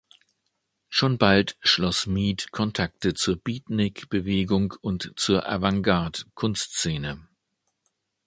Schon 0.89 1.19
bald 1.19 1.57
schloss 1.61 2.07
Mead 2.07 2.51
Kontakte 2.51 3.13
zur 3.13 3.35
Beatnik-Bewegung 3.35 4.73
und 4.81 5.13
zur 5.15 5.47
Avantgarde-Kunstszene. 5.47 7.27